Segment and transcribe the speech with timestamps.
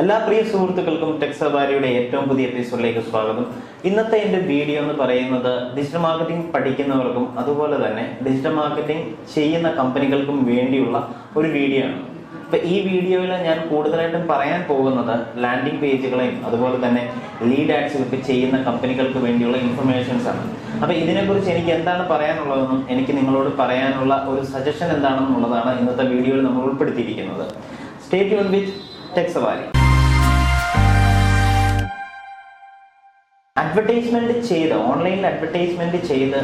[0.00, 3.46] എല്ലാ പ്രിയ സുഹൃത്തുക്കൾക്കും ടെക് സവാരിയുടെ ഏറ്റവും പുതിയ എപ്പിസോഡിലേക്ക് സ്വാഗതം.
[3.88, 10.98] ഇന്നത്തെ എന്റെ വീഡിയോ എന്ന് പറയുന്നത് ഡിജിറ്റൽ മാർക്കറ്റിംഗ് പഠിക്കുന്നവർക്കും അതുപോലെ തന്നെ ഡിജിറ്റൽ മാർക്കറ്റിംഗ് ചെയ്യുന്ന കമ്പനികൾക്കും വേണ്ടിയുള്ള
[11.38, 11.98] ഒരു വീഡിയോ ആണ്.
[12.44, 15.14] അപ്പൊ ഈ വീഡിയോയിൽ ഞാൻ കൂടുതലായിട്ടും പറയാൻ പോകുന്നത്
[15.44, 17.02] ലാൻഡിംഗ് പേജുകളെയും അതുപോലെ തന്നെ
[17.50, 20.44] ലീഡ് ആഡ്സ് ഒക്കെ ചെയ്യുന്ന കമ്പനികൾക്ക് വേണ്ടിയുള്ള ഇൻഫർമേഷൻസ് ആണ്.
[20.82, 27.46] അപ്പൊ ഇതിനെക്കുറിച്ച് എനിക്ക് എന്താണ് പറയാനുള്ളതെന്നും എനിക്ക് നിങ്ങളോട് പറയാനുള്ള ഒരു സജഷൻ എന്താണെന്നുള്ളതാണ് ഇന്നത്തെ വീഡിയോയിൽ നമ്മൾ ഉൾപ്പെടുത്തിയിരിക്കുന്നത്.
[28.04, 28.74] സ്റ്റേറ്റ് വിത്ത്
[29.16, 29.66] ടെക്സ് സവാരി
[33.60, 36.40] അഡ്വർടൈസ്മെന്റ് ചെയ്ത് ഓൺലൈനിൽ അഡ്വർടൈസ്മെന്റ് ചെയ്ത്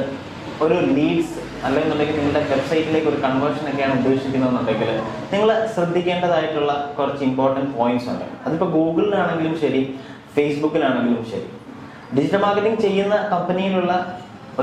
[0.65, 4.91] ഒരു ലീഡ്സ് അല്ലെന്നുണ്ടെങ്കിൽ നിങ്ങളുടെ വെബ്സൈറ്റിലേക്ക് ഒരു കൺവേർഷൻ ഒക്കെയാണ് ഉദ്ദേശിക്കുന്നതെന്നുണ്ടെങ്കിൽ
[5.33, 8.27] നിങ്ങൾ ശ്രദ്ധിക്കേണ്ടതായിട്ടുള്ള കുറച്ച് ഇമ്പോർട്ടന്റ് പോയിന്റ്സ് ഉണ്ട്.
[8.47, 9.81] അതിപ്പോൾ ഗൂഗിളിലാണെങ്കിലും ശരി
[10.37, 11.49] ഫേസ്ബുക്കിലാണെങ്കിലും ശരി.
[12.17, 13.93] ഡിജിറ്റൽ മാർക്കറ്റിംഗ് ചെയ്യുന്ന കമ്പനിയിലുള്ള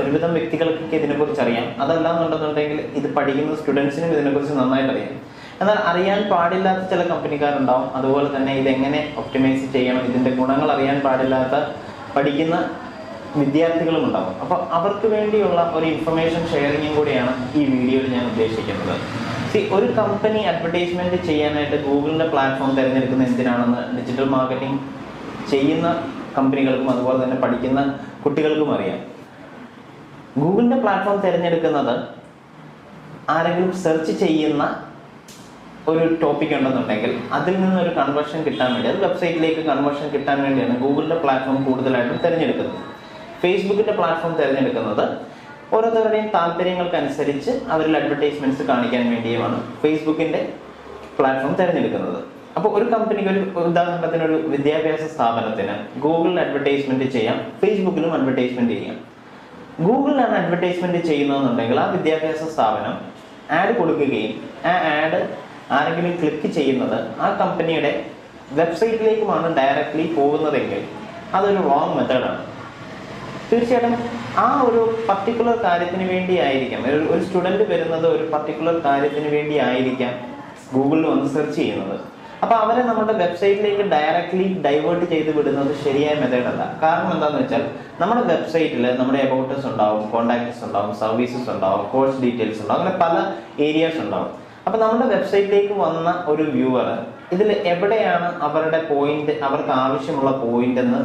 [0.00, 1.66] ഒരുവിധം വ്യക്തികൾക്കൊക്കെ ഇതിനെക്കുറിച്ച് അറിയാം.
[1.82, 5.12] അതല്ല എന്നുണ്ടെന്നുണ്ടെങ്കിൽ ഇത് പഠിക്കുന്ന സ്റ്റുഡൻസിനും ഇതിനെക്കുറിച്ച് നന്നായിട്ട് അറിയാം.
[5.60, 11.56] എന്നാൽ അറിയാൻ പാടില്ലാത്ത ചില കമ്പനിക്കാരുണ്ടാവും അതുപോലെ തന്നെ ഇതെങ്ങനെ ഒപ്റ്റിമൈസ് ചെയ്യണം ഇതിന്റെ ഗുണങ്ങൾ അറിയാൻ പാടില്ലാത്ത
[12.14, 12.56] പഠിക്കുന്ന
[13.40, 14.34] വിദ്യാർത്ഥികളും ഉണ്ടാവും.
[14.44, 18.96] അപ്പോൾ അവർക്ക് വേണ്ടിയുള്ള ഒരു ഇൻഫർമേഷൻ ഷെയറിങ്ങും കൂടിയാണ് ഈ വീഡിയോയിൽ ഞാൻ ഉദ്ദേശിക്കുന്നത്.
[19.52, 24.78] സി ഒരു കമ്പനി അഡ്വർടൈസ്മെന്റ് ചെയ്യാനായിട്ട് ഗൂഗിളിന്റെ പ്ലാറ്റ്ഫോം തിരഞ്ഞെടുക്കുന്ന എന്തിനാണെന്ന് ഡിജിറ്റൽ മാർക്കറ്റിംഗ്
[25.52, 25.88] ചെയ്യുന്ന
[26.36, 27.80] കമ്പനികൾക്കും അതുപോലെ തന്നെ പഠിക്കുന്ന
[28.24, 29.00] കുട്ടികൾക്കും അറിയാം.
[30.40, 31.94] ഗൂഗിളിന്റെ പ്ലാറ്റ്ഫോം തിരഞ്ഞെടുക്കുന്നത്
[33.34, 34.62] ആരെങ്കിലും സെർച്ച് ചെയ്യുന്ന
[35.90, 41.16] ഒരു ടോപ്പിക് ഉണ്ടെന്നുണ്ടെങ്കിൽ അതിൽ നിന്ന് ഒരു കൺവേർഷൻ കിട്ടാൻ വേണ്ടി അത് വെബ്സൈറ്റിലേക്ക് കൺവേർഷൻ കിട്ടാൻ വേണ്ടിയാണ് ഗൂഗിളിന്റെ
[41.22, 42.80] പ്ലാറ്റ്ഫോം കൂടുതലായിട്ടും തിരഞ്ഞെടുക്കുന്നത്.
[43.42, 45.04] ഫേസ്ബുക്കിന്റെ പ്ലാറ്റ്ഫോം തിരഞ്ഞെടുക്കുന്നത്
[45.74, 50.40] ഓരോരുത്തരുടെയും താല്പര്യങ്ങൾക്കനുസരിച്ച് അവരിൽ അഡ്വർടൈസ്മെന്റ്സ് കാണിക്കാൻ വേണ്ടിയുമാണ് ഫേസ്ബുക്കിന്റെ
[51.18, 52.20] പ്ലാറ്റ്ഫോം തിരഞ്ഞെടുക്കുന്നത്.
[52.56, 58.98] അപ്പോൾ ഒരു കമ്പനിക്ക് ഒരു ഉദാഹരണത്തിന് ഒരു വിദ്യാഭ്യാസ സ്ഥാപനത്തിന് ഗൂഗിളിൽ അഡ്വർടൈസ്മെന്റ് ചെയ്യാം ഫേസ്ബുക്കിലും അഡ്വർടൈസ്മെന്റ് ചെയ്യാം.
[59.86, 62.96] ഗൂഗിളിലാണ് അഡ്വർടൈസ്മെന്റ് ചെയ്യുന്നതെന്നുണ്ടെങ്കിൽ ആ വിദ്യാഭ്യാസ സ്ഥാപനം
[63.58, 64.34] ആഡ് കൊടുക്കുകയും
[64.70, 65.20] ആ ആഡ്
[65.76, 67.92] ആരെങ്കിലും ക്ലിക്ക് ചെയ്യുന്നത് ആ കമ്പനിയുടെ
[68.60, 70.82] വെബ്സൈറ്റിലേക്കുമാണ് ഡയറക്റ്റ്ലി പോകുന്നതെങ്കിൽ
[71.36, 72.40] അതൊരു റോങ് മെത്തേഡാണ്
[73.50, 73.94] തീർച്ചയായിട്ടും
[74.42, 76.82] ആ ഒരു പർട്ടിക്കുലർ കാര്യത്തിന് വേണ്ടി ആയിരിക്കാം.
[77.12, 80.12] ഒരു സ്റ്റുഡന്റ് വരുന്നത് ഒരു പർട്ടിക്കുലർ കാര്യത്തിന് വേണ്ടി ആയിരിക്കാം
[80.74, 81.96] ഗൂഗിളിൽ വന്ന് സെർച്ച് ചെയ്യുന്നത്.
[82.42, 87.64] അപ്പോൾ അവരെ നമ്മുടെ വെബ്സൈറ്റിലേക്ക് ഡയറക്റ്റ്ലി ഡൈവേർട്ട് ചെയ്ത് വിടുന്നത് ശരിയായ മെത്തേഡല്ല കാരണം എന്താണെന്ന് വെച്ചാൽ
[88.00, 93.16] നമ്മുടെ വെബ്സൈറ്റിൽ നമ്മുടെ അബൌട്ടേഴ്സ് ഉണ്ടാവും കോൺടാക്ട്സ് ഉണ്ടാവും സർവീസസ് ഉണ്ടാവും കോഴ്സ് ഡീറ്റെയിൽസ് ഉണ്ടാവും അങ്ങനെ പല
[93.66, 94.30] ഏരിയാസ് ഉണ്ടാവും.
[94.66, 96.88] അപ്പൊ നമ്മുടെ വെബ്സൈറ്റിലേക്ക് വന്ന ഒരു വ്യൂവർ
[97.34, 101.00] ഇതിൽ എവിടെയാണ് അവരുടെ പോയിന്റ് അവർക്ക് ആവശ്യമുള്ള പോയിന്റ് എന്ന്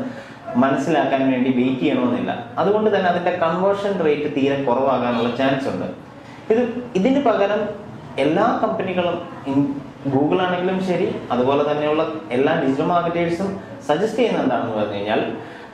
[0.64, 2.32] മനസ്സിലാക്കാൻ വേണ്ടി വെയിറ്റ് ചെയ്യണമെന്നില്ല.
[2.62, 5.88] അതുകൊണ്ട് തന്നെ അതിന്റെ കൺവേർഷൻ റേറ്റ് തീരെ കുറവാകാനുള്ള ചാൻസ് ഉണ്ട്.
[6.54, 6.62] ഇത്
[7.00, 7.62] ഇതിന് പകരം
[8.24, 9.18] എല്ലാ കമ്പനികളും
[10.14, 12.04] ഗൂഗിൾ ആണെങ്കിലും ശരി അതുപോലെ തന്നെയുള്ള
[12.36, 13.50] എല്ലാ ഡിജിറ്റൽ മാർക്കറ്റേഴ്സും
[13.88, 15.22] സജസ്റ്റ് ചെയ്യുന്ന എന്താണെന്ന് പറഞ്ഞു കഴിഞ്ഞാൽ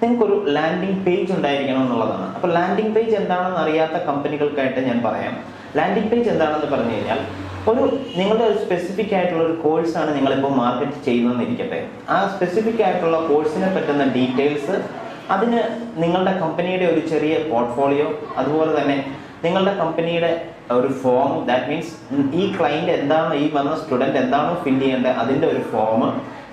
[0.02, 2.26] നിങ്ങൾക്കൊരു ലാൻഡിംഗ് പേജ് ഉണ്ടായിരിക്കണം എന്നുള്ളതാണ്.
[2.36, 5.36] അപ്പോൾ ലാൻഡിംഗ് പേജ് എന്താണെന്ന് അറിയാത്ത കമ്പനികൾക്കായിട്ട് ഞാൻ പറയാം.
[5.80, 7.22] ലാൻഡിംഗ് പേജ് എന്താണെന്ന് പറഞ്ഞു കഴിഞ്ഞാൽ
[7.68, 7.84] ഒരു
[8.18, 11.80] നിങ്ങളുടെ ഒരു സ്പെസിഫിക് ആയിട്ടുള്ള ഒരു കോഴ്സാണ് നിങ്ങളിപ്പോൾ മാർക്കറ്റ് ചെയ്യുന്നതെന്ന് ഇരിക്കട്ടെ
[12.10, 14.76] ആ സ്പെസിഫിക് ആയിട്ടുള്ള കോഴ്സിനെ പറ്റുന്ന ഡീറ്റെയിൽസ്
[15.32, 15.62] അതിന്
[15.98, 18.08] നിങ്ങളുടെ കമ്പനിയുടെ ഒരു ചെറിയ പോർട്ട്ഫോളിയോ
[18.38, 18.98] അതുപോലെ തന്നെ
[19.44, 20.32] നിങ്ങളുടെ കമ്പനിയുടെ
[20.72, 21.94] ഒരു ഫോം ദാറ്റ് മീൻസ്
[22.34, 26.04] ഈ ക്ലയന്റ് എന്താണ് ഈ വന്ന സ്റ്റുഡന്റ് എന്താണോ ഫിൽ ചെയ്യേണ്ടത് അതിന്റെ ഒരു ഫോം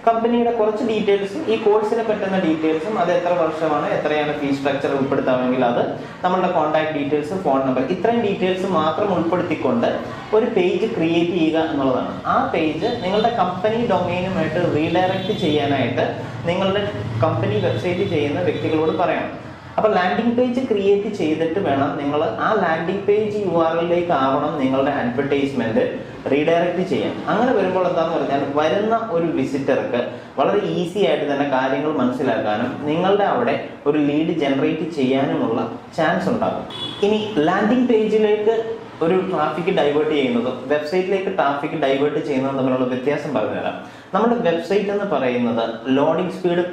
[0.07, 5.83] കമ്പനിയുടെ കുറച്ച് ഡീറ്റെയിൽസും ഈ കോഴ്സിനെ പറ്റുന്ന ഡീറ്റെയിൽസും അത് എത്ര വർഷമാണ് എത്രയാണ് ഫീസ് സ്ട്രക്ചർ ഉൾപ്പെടുത്താമെങ്കിൽ അത്
[6.25, 9.89] നമ്മളുടെ കോൺടാക്ട് ഡീറ്റെയിൽസ് ഫോൺ നമ്പർ ഇത്രയും ഡീറ്റെയിൽസ് മാത്രം ഉൾപ്പെടുത്തിക്കൊണ്ട്
[10.35, 12.13] ഒരു പേജ് ക്രിയേറ്റ് ചെയ്യുക എന്നുള്ളതാണ്.
[12.27, 16.07] ആ പേജ് നിങ്ങളുടെ കമ്പനി ഡൊമൈനുമായിട്ട് റീഡയറക്റ്റ് ചെയ്യാനായിട്ട്
[16.47, 16.83] നിങ്ങളുടെ
[17.23, 19.31] കമ്പനി വെബ്സൈറ്റ് ചെയ്യുന്ന വ്യക്തികളോട് പറയണം
[19.79, 23.77] അപ്പൊ ലാൻഡിംഗ് പേജ് ക്രിയേറ്റ് ചെയ്തിട്ട് വേണം നിങ്ങൾ ആ ലാൻഡിംഗ് പേജ് യു ആർ
[24.13, 25.85] ആവണം നിങ്ങളുടെ അഡ്വർടൈസ്മെന്റ്
[26.33, 27.15] റീഡയറക്റ്റ് ചെയ്യാം.
[27.31, 30.01] അങ്ങനെ വരുമ്പോൾ എന്താണെന്ന് പറഞ്ഞാൽ വരുന്ന ഒരു വിസിറ്റർക്ക്
[30.39, 33.55] വളരെ ഈസി ആയിട്ട് തന്നെ കാര്യങ്ങൾ മനസ്സിലാക്കാനും നിങ്ങളുടെ അവിടെ
[33.87, 35.61] ഒരു ലീഡ് ജനറേറ്റ് ചെയ്യാനുമുള്ള
[35.97, 36.67] ചാൻസ് ഉണ്ടാകും.
[37.07, 38.57] ഇനി ലാൻഡിംഗ് പേജിലേക്ക്
[39.05, 43.77] ഒരു ട്രാഫിക് ഡൈവേർട്ട് ചെയ്യുന്നതും വെബ്സൈറ്റിലേക്ക് ട്രാഫിക് ഡൈവേർട്ട് ചെയ്യുന്നതും തമ്മിലുള്ള വ്യത്യാസം പറഞ്ഞുതരാം.
[44.15, 45.65] നമ്മുടെ വെബ്സൈറ്റ് എന്ന് പറയുന്നത്
[45.99, 46.65] ലോഡിംഗ് സ്പീഡ്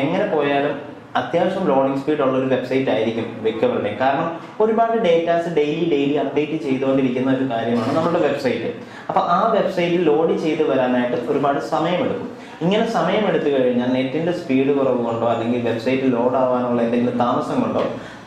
[0.00, 0.76] എങ്ങനെ പോയാലും
[1.20, 3.98] അത്യാവശ്യം റോളിംഗ് സ്പീഡ് ഉള്ള ഒരു വെബ്സൈറ്റ് ആയിരിക്കും മിക്കവരുടെയും.
[4.02, 4.28] കാരണം
[4.64, 8.70] ഒരുപാട് ഡേറ്റാസ് ഡെയിലി ഡെയിലി അപ്ഡേറ്റ് ചെയ്തുകൊണ്ടിരിക്കുന്ന ഒരു കാര്യമാണ് നമ്മുടെ വെബ്സൈറ്റ്
[9.10, 12.28] അപ്പൊ ആ വെബ്സൈറ്റ് ലോഡ് ചെയ്ത് വരാനായിട്ട് ഒരുപാട് സമയമെടുക്കും.
[12.64, 17.82] ഇങ്ങനെ സമയമെടുത്തു കഴിഞ്ഞാൽ നെറ്റിന്റെ സ്പീഡ് കുറവ് കൊണ്ടോ അല്ലെങ്കിൽ വെബ്സൈറ്റ് ലോഡ് ആവാനുള്ള എന്തെങ്കിലും താമസം കൊണ്ടോ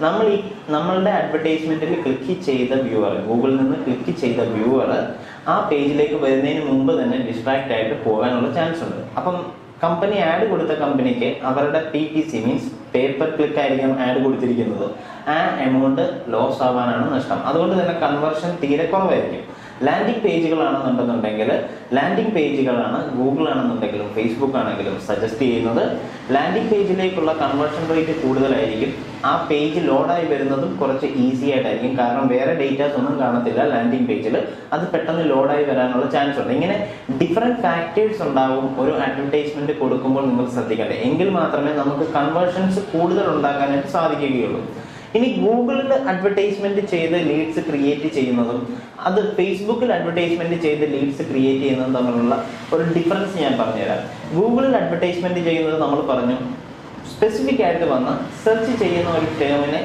[0.06, 0.38] നമ്മൾ ഈ
[0.76, 4.92] നമ്മളുടെ അഡ്വർടൈസ്മെന്റിൽ ക്ലിക്ക് ചെയ്ത വ്യൂവർ ഗൂഗിളിൽ നിന്ന് ക്ലിക്ക് ചെയ്ത വ്യൂവർ
[5.52, 9.02] ആ പേജിലേക്ക് വരുന്നതിന് മുമ്പ് തന്നെ ഡിസ്ട്രാക്ട് ആയിട്ട് പോകാനുള്ള ചാൻസ് ഉണ്ട്.
[9.18, 9.38] അപ്പം
[9.84, 14.88] കമ്പനി ആഡ് കൊടുത്ത കമ്പനിക്ക് അവരുടെ P P C means paper click ആയിരിക്കും ആഡ് കൊടുത്തിരിക്കുന്നത്.
[15.30, 17.40] ആ എമൗണ്ട് ലോസ് ആവാനാണ് നഷ്ടം.
[17.46, 19.51] അതുകൊണ്ട് തന്നെ കൺവേർഷൻ തീരെ കുറവായിരിക്കും.
[19.88, 21.50] ലാൻഡിംഗ് പേജുകളാണെന്നുണ്ടെന്നുണ്ടെങ്കിൽ
[21.98, 25.84] ലാൻഡിംഗ് പേജുകളാണ് ഗൂഗിൾ ആണെന്നുണ്ടെങ്കിലും ഫേസ്ബുക്ക് ആണെങ്കിലും സജസ്റ്റ് ചെയ്യുന്നത്.
[26.32, 28.92] ലാൻഡിംഗ് പേജിലേക്കുള്ള കൺവേർഷൻ റേറ്റ് കൂടുതലായിരിക്കും.
[29.26, 31.98] ആ പേജ് ലോഡായി വരുന്നതും കുറച്ച് ഈസി ആയിട്ടായിരിക്കും.
[31.98, 34.38] കാരണം വേറെ ഡേറ്റാസ് ഒന്നും കാണത്തില്ല ലാൻഡിംഗ് പേജിൽ
[34.74, 36.54] അത് പെട്ടെന്ന് ലോഡായി വരാനുള്ള ചാൻസ് ഉണ്ട്.
[36.54, 36.78] ഇങ്ങനെ
[37.22, 40.98] ഡിഫറെന്റ് ഫാക്ടേഴ്സ് ഉണ്ടാവും ഒരു അഡ്വർടൈസ്മെന്റ് കൊടുക്കുമ്പോൾ നിങ്ങൾ ശ്രദ്ധിക്കേണ്ടത്.
[41.10, 44.64] എങ്കിൽ മാത്രമേ നമുക്ക് കൺവേർഷൻസ് കൂടുതൽ ഉണ്ടാക്കാനായിട്ട് സാധിക്കുകയുള്ളൂ.
[45.16, 48.60] ഇനി ഗൂഗിളിൽ അഡ്വർടൈസ്മെന്റ് ചെയ്ത് ലീഡ്സ് ക്രിയേറ്റ് ചെയ്യുന്നതും
[49.08, 52.36] അത് ഫേസ്ബുക്കിൽ അഡ്വർടൈസ്മെന്റ് ചെയ്ത് ലീഡ്സ് ക്രിയേറ്റ് ചെയ്യുന്നതും തമ്മിലുള്ള
[52.74, 54.04] ഒരു ഡിഫറൻസ് ഞാൻ പറഞ്ഞുതരാം.
[54.36, 56.38] ഗൂഗിളിൽ അഡ്വർടൈസ്മെന്റ് ചെയ്യുന്നത് നമ്മൾ പറഞ്ഞു
[57.14, 58.14] സ്പെസിഫിക് ആയിട്ട് വന്ന്
[58.44, 59.82] സെർച്ച് ചെയ്യുന്ന ഒരു ടേമിനെ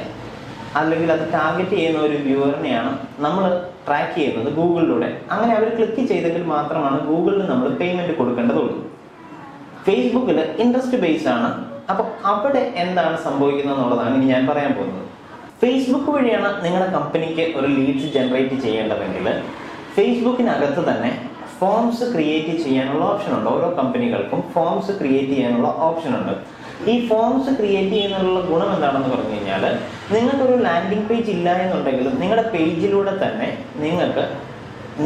[0.80, 2.90] അല്ലെങ്കിൽ അത് ടാർഗറ്റ് ചെയ്യുന്ന ഒരു വ്യൂവറിനെയാണ്
[3.24, 3.44] നമ്മൾ
[3.86, 5.08] ട്രാക്ക് ചെയ്യുന്നത് ഗൂഗിളിലൂടെ.
[5.32, 8.76] അങ്ങനെ അവർ ക്ലിക്ക് ചെയ്തെങ്കിൽ മാത്രമാണ് ഗൂഗിളിൽ നമ്മൾ പേയ്മെന്റ് കൊടുക്കേണ്ടതുള്ളൂ.
[9.86, 11.50] ഫേസ്ബുക്കിൽ ഇൻട്രസ്റ്റ് ബേസ്ഡ് ആണ്.
[11.90, 15.02] അപ്പൊ അവിടെ എന്താണ് സംഭവിക്കുന്നത് എന്നുള്ളതാണ് ഇനി ഞാൻ പറയാൻ പോകുന്നത്.
[15.60, 19.26] ഫേസ്ബുക്ക് വഴിയാണ് നിങ്ങളുടെ കമ്പനിക്ക് ഒരു ലീഡ്സ് ജനറേറ്റ് ചെയ്യേണ്ടതെങ്കിൽ
[19.96, 21.10] ഫേസ്ബുക്കിനകത്ത് തന്നെ
[21.60, 23.48] ഫോംസ് ക്രിയേറ്റ് ചെയ്യാനുള്ള ഓപ്ഷൻ ഉണ്ട്.
[23.54, 26.34] ഓരോ കമ്പനികൾക്കും ഫോംസ് ക്രിയേറ്റ് ചെയ്യാനുള്ള ഓപ്ഷൻ ഉണ്ട്.
[26.92, 29.64] ഈ ഫോംസ് ക്രിയേറ്റ് ചെയ്യുന്നതിനുള്ള ഗുണം എന്താണെന്ന് പറഞ്ഞു കഴിഞ്ഞാൽ
[30.14, 33.48] നിങ്ങൾക്കൊരു ലാൻഡിംഗ് പേജ് ഇല്ല എന്നുണ്ടെങ്കിലും നിങ്ങളുടെ പേജിലൂടെ തന്നെ
[33.84, 34.24] നിങ്ങൾക്ക്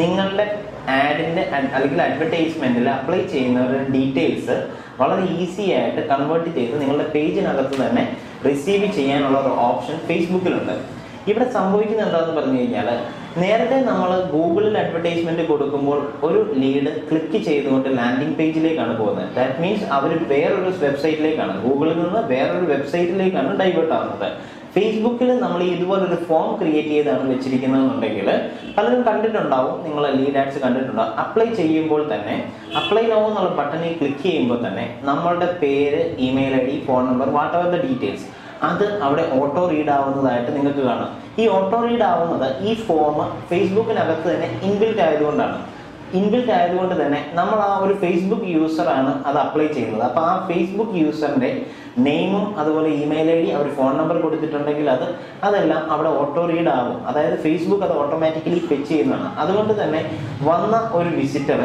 [0.00, 0.46] നിങ്ങളുടെ
[0.98, 1.42] ആഡിന്റെ
[1.76, 4.56] അല്ലെങ്കിൽ അഡ്വർടൈസ്മെന്റിൽ അപ്ലൈ ചെയ്യുന്നവരുടെ ഡീറ്റെയിൽസ്
[5.00, 8.04] വളരെ ഈസി ആയിട്ട് കൺവേർട്ട് ചെയ്ത് നിങ്ങളുടെ പേജിനകത്ത് തന്നെ
[8.48, 10.74] റിസീവ് ചെയ്യാനുള്ള ഒരു ഓപ്ഷൻ ഫേസ്ബുക്കിലുണ്ട്
[11.30, 12.88] ഇവിടെ സംഭവിക്കുന്നത് എന്താണെന്ന് പറഞ്ഞു കഴിഞ്ഞാൽ
[13.40, 19.28] നേരത്തെ നമ്മൾ ഗൂഗിളിൽ അഡ്വർടൈസ്മെന്റ് കൊടുക്കുമ്പോൾ ഒരു ലീഡ് ക്ലിക്ക് ചെയ്തുകൊണ്ട് ലാൻഡിംഗ് പേജിലേക്കാണ് പോകുന്നത്.
[19.36, 24.30] ദാറ്റ് മീൻസ് അവർ വേറൊരു വെബ്സൈറ്റിലേക്കാണ് ഗൂഗിളിൽ നിന്ന് വേറൊരു വെബ്സൈറ്റിലേക്കാണ് ഡൈവേർട്ട് ആവുന്നത്.
[24.74, 28.28] ഫേസ്ബുക്കിൽ നമ്മൾ ഇതുപോലൊരു ഫോം ക്രിയേറ്റ് ചെയ്താണ് വെച്ചിരിക്കുന്നതെന്നുണ്ടെങ്കിൽ
[28.76, 31.14] പലരും കണ്ടിട്ടുണ്ടാവും നിങ്ങൾ ലീഡ് ആഡ്സ് കണ്ടിട്ടുണ്ടാവും.
[31.22, 32.36] അപ്ലൈ ചെയ്യുമ്പോൾ തന്നെ
[32.80, 37.68] അപ്ലൈ നോ എന്നുള്ള ബട്ടണിൽ ക്ലിക്ക് ചെയ്യുമ്പോൾ തന്നെ നമ്മളുടെ പേര് email I D phone number whatever
[37.74, 38.26] the details
[38.68, 41.10] അത് അവിടെ ഓട്ടോ റീഡ് ആവുന്നതായിട്ട് നിങ്ങൾക്ക് കാണാം.
[41.38, 43.18] ഈ ഓട്ടോ റീഡ് ആവുന്നത് ഈ ഫോം
[43.50, 45.58] ഫേസ്ബുക്കിനകത്ത് തന്നെ ഇൻബിൽറ്റ് ആയതുകൊണ്ടാണ്.
[46.18, 50.02] ഇൻബിൽറ്റ് ആയതുകൊണ്ട് തന്നെ നമ്മൾ ആ ഒരു ഫേസ്ബുക്ക് യൂസറാണ് അത് അപ്ലൈ ചെയ്യുന്നത്.
[50.08, 51.50] അപ്പോൾ ആ ഫേസ്ബുക്ക് യൂസറിന്റെ
[51.98, 55.06] നെയിമും അതുപോലെ ഇമെയിൽ ഐ ഡി അവർ ഫോൺ നമ്പർ കൊടുത്തിട്ടുണ്ടെങ്കിൽ അത്
[55.44, 59.30] അതെല്ലാം അവിടെ ഓട്ടോ റീഡ് ആകും അതായത് ഫേസ്ബുക്ക് അത് ഓട്ടോമാറ്റിക്കലി ഫെച്ച് ചെയ്യുന്നതാണ്.
[59.38, 60.02] അതുകൊണ്ട് തന്നെ
[60.42, 61.62] വന്ന ഒരു വിസിറ്റർ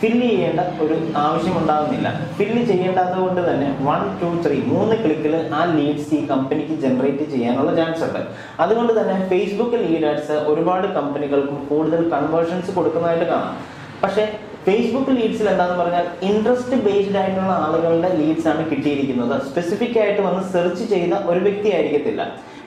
[0.00, 2.08] ഫില്ല് ചെയ്യേണ്ട ഒരു ആവശ്യം ഉണ്ടാകുന്നില്ല
[2.38, 7.76] ഫില്ല് ചെയ്യേണ്ടാത്തത് കൊണ്ട് തന്നെ വൺ ടു ത്രീ മൂന്ന് ക്ലിക്കിൽ ആ ലീഡ്സ് ഈ കമ്പനിക്ക് ജനറേറ്റ് ചെയ്യാനുള്ള
[7.76, 8.20] ചാൻസ് ഉണ്ട്.
[8.60, 13.56] അതുകൊണ്ട് തന്നെ ഫേസ്ബുക്ക് ലീഡേഴ്സ് ഒരുപാട് കമ്പനികൾക്കും കൂടുതൽ കൺവേർഷൻസ് കൊടുക്കുന്നതായിട്ട് കാണാം.
[14.02, 14.26] പക്ഷേ
[14.68, 19.34] ഫേസ്ബുക്ക് ലീഡ്സിൽ എന്താന്ന് പറഞ്ഞാൽ ഇൻട്രസ്റ്റ് ബേസ്ഡ് ആയിട്ടുള്ള ആളുകളുടെ ലീഡ്സ് ആണ് കിട്ടിയിരിക്കുന്നത്.
[19.48, 22.22] സ്പെസിഫിക് ആയിട്ട് വന്ന് സെർച്ച് ചെയ്ത ഒരു വ്യക്തി ആയിരിക്കത്തില്ല.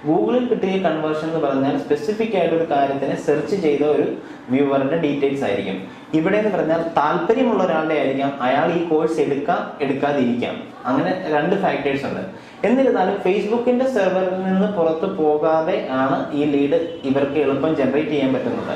[0.06, 4.06] ഗൂഗിളിൽ കിട്ടിയ കൺവേർഷൻ എന്ന് പറഞ്ഞാൽ സ്പെസിഫിക് ആയിട്ട് ഒരു കാര്യത്തിനെ സെർച്ച് ചെയ്ത ഒരു
[4.54, 5.78] വ്യൂവറിന്റെ ഡീറ്റെയിൽസ് ആയിരിക്കും.
[6.20, 8.32] ഇവിടെ എന്ന് പറഞ്ഞാൽ താല്പര്യമുള്ള ഒരാളുടെ ആയിരിക്കാം.
[8.48, 10.56] അയാൾ ഈ കോഴ്സ് എടുക്കാം എടുക്കാതിരിക്കാം.
[10.86, 12.24] അങ്ങനെ രണ്ട് ഫാക്ടേഴ്സ് ഉണ്ട്.
[12.70, 16.80] എന്നിരുന്നാലും ഫേസ്ബുക്കിന്റെ സെർവറിൽ നിന്ന് പുറത്തു പോകാതെ ആണ് ഈ ലീഡ്
[17.12, 18.76] ഇവർക്ക് എളുപ്പം ജനറേറ്റ് ചെയ്യാൻ പറ്റുന്നത്.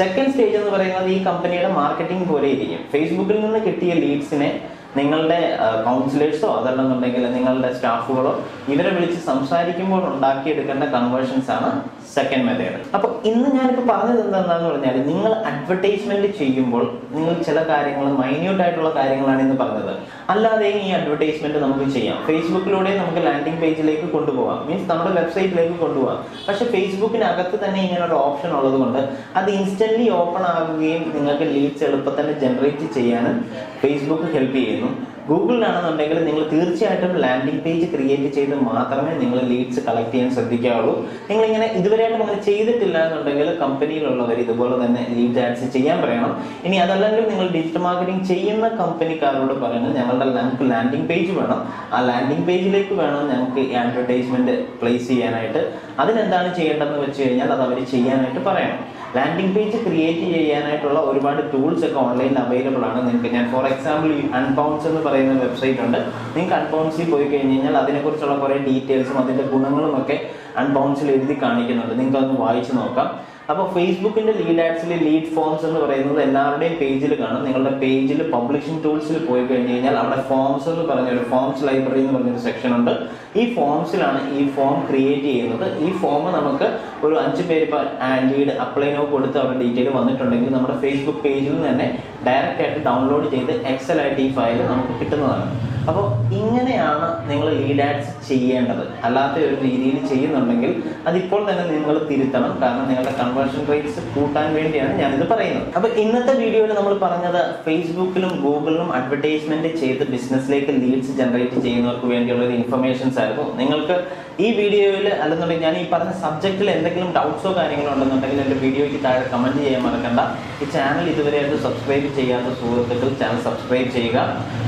[0.00, 2.82] സെക്കൻഡ് സ്റ്റേജ് എന്ന് പറയുന്നത് ഈ കമ്പനിയുടെ മാർക്കറ്റിംഗ് പോലെ ഇരിക്കും.
[2.92, 4.50] ഫേസ്ബുക്കിൽ നിന്ന് കിട്ടിയ ലീഡ്സിനെ
[4.96, 5.40] നിങ്ങളുടെ
[5.84, 8.32] കൗൺസിലേഴ്സോ അതല്ലെന്നുണ്ടെങ്കിൽ നിങ്ങളുടെ സ്റ്റാഫുകളോ
[8.68, 11.70] ഇവരെ വിളിച്ച് സംസാരിക്കുമ്പോൾ ഉണ്ടാക്കിയെടുക്കേണ്ട കൺവേർഷൻസ് ആണ്
[12.14, 16.84] സെക്കൻഡ് മെത്തേഡ് അപ്പോൾ ഇന്ന് ഞാനിപ്പോൾ പറഞ്ഞത് എന്താണെന്ന് പറഞ്ഞാൽ നിങ്ങൾ അഡ്വർടൈസ്മെന്റ് ചെയ്യുമ്പോൾ
[17.14, 19.92] നിങ്ങൾ ചില കാര്യങ്ങൾ മൈന്യൂട്ട് ആയിട്ടുള്ള കാര്യങ്ങളാണ് ഇന്ന് പറഞ്ഞത്.
[20.32, 22.18] അല്ലാതെ ഈ അഡ്വർടൈസ്മെന്റ് നമുക്ക് ചെയ്യാം.
[22.26, 26.18] ഫേസ്ബുക്കിലൂടെ നമുക്ക് ലാൻഡിംഗ് പേജിലേക്ക് കൊണ്ടുപോകാം മീൻസ് നമ്മുടെ വെബ്സൈറ്റിലേക്ക് കൊണ്ടുപോകാം
[26.48, 29.00] പക്ഷെ ഫേസ്ബുക്കിനകത്ത് തന്നെ ഇങ്ങനെ ഒരു ഓപ്ഷൻ ഉള്ളത് കൊണ്ട്
[29.38, 33.38] അത് ഇൻസ്റ്റന്റ് ഓപ്പൺ ആകുകയും നിങ്ങൾക്ക് ലീഡ്സ് എളുപ്പത്തിൽ ജനറേറ്റ് ചെയ്യാനും
[33.82, 34.90] ഫേസ്ബുക്ക് ഹെൽപ്പ് ചെയ്യുന്നു
[35.28, 40.94] ഗൂഗിളിലാണെന്നുണ്ടെങ്കിൽ നിങ്ങൾ തീർച്ചയായിട്ടും ലാൻഡിംഗ് പേജ് ക്രിയേറ്റ് ചെയ്ത് മാത്രമേ നിങ്ങൾ ലീഡ്സ് കളക്ട് ചെയ്യാൻ ശ്രദ്ധിക്കാവുള്ളൂ.
[41.28, 46.32] നിങ്ങൾ ഇങ്ങനെ ഇതുവരെയായിട്ടും അങ്ങനെ ചെയ്തിട്ടില്ല എന്നുണ്ടെങ്കിൽ കമ്പനിയിലുള്ളവർ ഇതുപോലെ തന്നെ ലീഡ് ആഡ്സ് ചെയ്യാൻ പറയണം.
[46.66, 51.60] ഇനി അതല്ലെങ്കിൽ നിങ്ങൾ ഡിജിറ്റൽ മാർക്കറ്റിംഗ് ചെയ്യുന്ന കമ്പനിക്കാരോട് പറയുന്നത് ഞങ്ങളുടെ ഞങ്ങൾക്ക് ലാൻഡിംഗ് പേജ് വേണം.
[51.94, 55.62] ആ ലാൻഡിംഗ് പേജിലേക്ക് വേണം ഞങ്ങൾക്ക് അഡ്വർടൈസ്മെന്റ് പ്ലേസ് ചെയ്യാനായിട്ട്.
[56.02, 58.80] അതിനെന്താണ് ചെയ്യേണ്ടതെന്ന് വെച്ച് കഴിഞ്ഞാൽ അത് അവർ ചെയ്യാനായിട്ട് പറയണം.
[59.16, 63.00] ലാൻഡിംഗ് പേജ് ക്രിയേറ്റ് ചെയ്യാനായിട്ടുള്ള ഒരുപാട് ടൂൾസ് ഒക്കെ ഓൺലൈനിൽ അവൈലബിൾ ആണ്.
[63.06, 65.98] നിങ്ങൾക്ക് ഞാൻ ഫോർ എക്സാമ്പിൾ അൺബൗൺസ് എന്ന് പറയുന്ന വെബ്സൈറ്റ് ഉണ്ട്.
[66.36, 70.16] നിങ്ങൾക്ക് അൺബൗൺസിൽ പോയി കഴിഞ്ഞ് കഴിഞ്ഞാൽ അതിനെക്കുറിച്ചുള്ള കുറേ ഡീറ്റെയിൽസും അതിന്റെ ഗുണങ്ങളും ഒക്കെ
[70.56, 71.94] അൺബൗൺസിൽ എഴുതി കാണിക്കുന്നുണ്ട്.
[71.98, 73.31] നിങ്ങൾക്ക് അതൊന്ന് വായിച്ചു നോക്കാം.
[73.52, 77.40] അപ്പോൾ ഫേസ്ബുക്കിന്റെ ലീഡ് ആഡ്സിൽ ലീഡ് ഫോംസ് എന്ന് പറയുന്നത് എല്ലാവരുടെയും പേജിൽ കാണും.
[77.46, 82.14] നിങ്ങളുടെ പേജിൽ പബ്ലിഷിംഗ് ടൂൾസിൽ പോയി കഴിഞ്ഞ് കഴിഞ്ഞാൽ അവിടെ ഫോംസ് എന്ന് പറഞ്ഞ ഒരു ഫോംസ് ലൈബ്രറി എന്ന്
[82.16, 82.92] പറഞ്ഞൊരു സെക്ഷൻ ഉണ്ട്.
[83.40, 85.66] ഈ ഫോംസിലാണ് ഈ ഫോം ക്രിയേറ്റ് ചെയ്യുന്നത്.
[85.86, 86.68] ഈ ഫോം നമുക്ക്
[87.06, 87.84] ഒരു അഞ്ച് പേര് ഇപ്പോൾ
[88.30, 91.88] ലീഡ് അപ്ലൈ നോ കൊടുത്ത് അവരുടെ ഡീറ്റെയിൽ വന്നിട്ടുണ്ടെങ്കിൽ നമ്മുടെ ഫേസ്ബുക്ക് പേജിൽ നിന്ന് തന്നെ
[92.28, 95.46] ഡയറക്റ്റ് ആയിട്ട് ഡൗൺലോഡ് ചെയ്ത് എക്സൽ ആയിട്ട് ഈ ഫയൽ നമുക്ക് കിട്ടുന്നതാണ്.
[95.88, 96.04] അപ്പോൾ
[96.40, 98.82] ഇങ്ങനെയാണ് നിങ്ങൾ ലീഡ് ആഡ്സ് ചെയ്യേണ്ടത്.
[99.06, 100.72] അല്ലാത്ത ഒരു രീതിയിൽ ചെയ്യുന്നുണ്ടെങ്കിൽ
[101.08, 102.52] അതിപ്പോൾ തന്നെ നിങ്ങൾ തിരുത്തണം.
[102.62, 105.66] കാരണം നിങ്ങളുടെ കൺവേർഷൻ റേറ്റ്സ് കൂട്ടാൻ വേണ്ടിയാണ് ഞാനിത് പറയുന്നത്.
[105.76, 112.56] അപ്പോൾ ഇന്നത്തെ വീഡിയോയിൽ നമ്മൾ പറഞ്ഞത് ഫേസ്ബുക്കിലും ഗൂഗിളിലും അഡ്വർടൈസ്മെന്റ് ചെയ്ത് ബിസിനസ്സിലേക്ക് ലീഡ്സ് ജനറേറ്റ് ചെയ്യുന്നവർക്ക് വേണ്ടിയുള്ള ഒരു
[112.62, 113.46] ഇൻഫർമേഷൻസ് ആയിരുന്നു.
[113.62, 113.98] നിങ്ങൾക്ക്
[114.44, 119.60] ഈ വീഡിയോയിൽ അല്ലെന്നുണ്ടെങ്കിൽ ഞാൻ ഈ പറഞ്ഞ സബ്ജക്റ്റിൽ എന്തെങ്കിലും ഡൗട്ട്സോ കാര്യങ്ങളോ ഉണ്ടെന്നുണ്ടെങ്കിൽ എന്റെ വീഡിയോയ്ക്ക് താഴെ കമന്റ്
[119.64, 120.20] ചെയ്യാൻ മറക്കണ്ട.
[120.62, 124.18] ഈ ചാനൽ ഇതുവരെയായിട്ട് സബ്സ്ക്രൈബ് ചെയ്യാത്ത സുഹൃത്തുക്കൾ ചാനൽ സബ്സ്ക്രൈബ് ചെയ്യുക.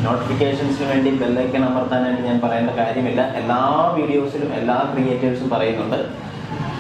[0.05, 3.23] നോട്ടിഫിക്കേഷൻസിന് വേണ്ടി ബെല്ലൈക്കൺ അമർത്താനായിട്ട് ഞാൻ പറയേണ്ട കാര്യമില്ല.
[3.41, 3.61] എല്ലാ
[3.99, 6.01] വീഡിയോസിലും എല്ലാ ക്രിയേറ്റേഴ്സും പറയുന്നുണ്ട്.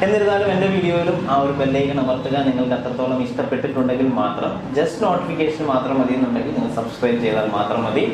[0.02, 6.14] എന്നിരുന്നാലും എന്റെ വീഡിയോയിലും ആ ഒരു ബെല്ലൈക്കൺ അമർത്തുക നിങ്ങൾക്ക് അത്രത്തോളം ഇഷ്ടപ്പെട്ടിട്ടുണ്ടെങ്കിൽ മാത്രം ജസ്റ്റ് നോട്ടിഫിക്കേഷൻ മാത്രം മതി
[6.18, 8.04] എന്നുണ്ടെങ്കിൽ നിങ്ങൾ സബ്സ്ക്രൈബ് ചെയ്താൽ മാത്രം മതി.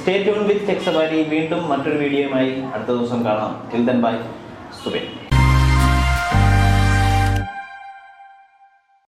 [0.00, 3.54] സ്റ്റേ ട്യൂൺ വിത്ത് ടെക്സബാരി വീണ്ടും മറ്റൊരു വീഡിയോയുമായി അടുത്ത ദിവസം കാണാം.
[3.72, 4.14] Till then bye
[4.82, 5.02] സുബേ.